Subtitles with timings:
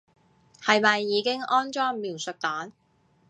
[0.63, 2.71] 係咪已經安裝描述檔